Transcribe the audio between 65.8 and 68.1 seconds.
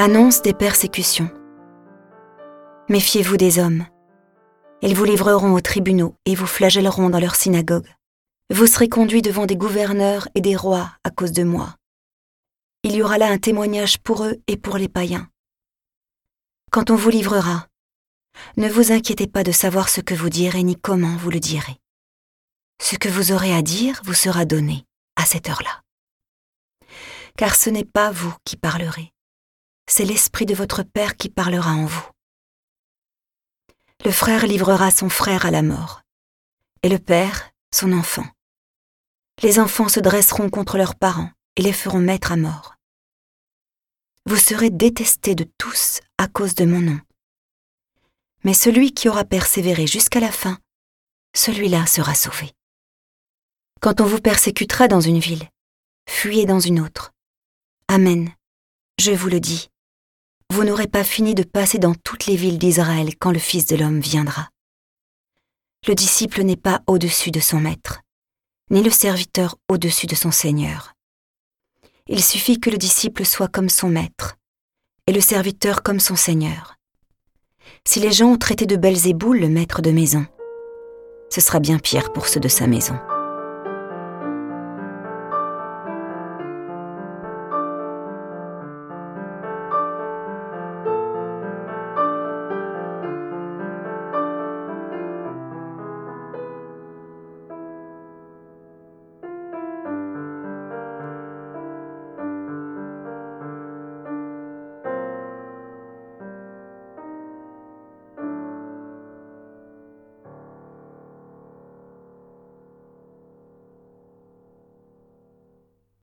Le disciple n'est pas au-dessus de son maître,